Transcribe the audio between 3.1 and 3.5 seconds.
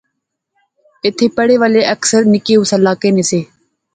نے سے